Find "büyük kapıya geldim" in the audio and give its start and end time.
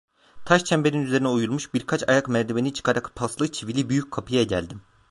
3.89-4.81